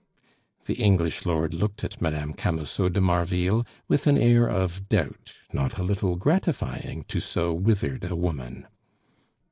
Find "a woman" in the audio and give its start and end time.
8.05-8.65